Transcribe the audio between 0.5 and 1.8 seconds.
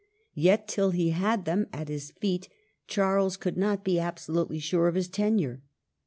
till he had them